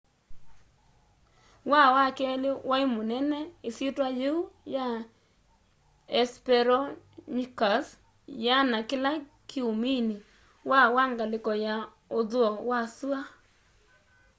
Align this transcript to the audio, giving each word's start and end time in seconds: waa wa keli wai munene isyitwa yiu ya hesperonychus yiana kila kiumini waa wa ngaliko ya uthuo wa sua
waa 1.71 1.89
wa 1.95 2.05
keli 2.17 2.49
wai 2.69 2.85
munene 2.95 3.39
isyitwa 3.69 4.07
yiu 4.19 4.35
ya 4.75 4.85
hesperonychus 6.13 7.87
yiana 8.41 8.77
kila 8.89 9.11
kiumini 9.49 10.15
waa 10.69 10.87
wa 10.95 11.03
ngaliko 11.11 11.51
ya 11.65 11.75
uthuo 12.19 12.49
wa 12.69 12.79
sua 12.97 13.19